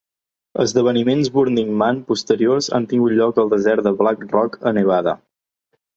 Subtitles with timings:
[0.61, 5.19] Esdeveniments Burning Man posteriors han tingut lloc al desert de Black Rock a Nevada.